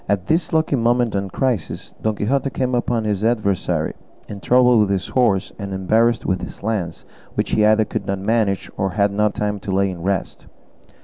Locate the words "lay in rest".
9.71-10.47